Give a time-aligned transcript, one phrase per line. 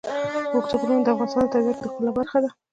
[0.53, 2.49] اوږده غرونه د افغانستان د طبیعت د ښکلا برخه ده.